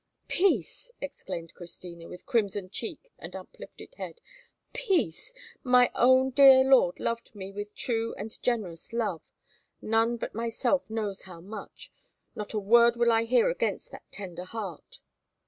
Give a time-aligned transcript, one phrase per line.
[0.27, 4.19] "Peace!" exclaimed Christina, with crimson cheek and uplifted head.
[4.73, 5.31] "Peace!
[5.63, 9.21] My own dear lord loved me with true and generous love!
[9.79, 11.91] None but myself knows how much.
[12.33, 15.01] Not a word will I hear against that tender heart."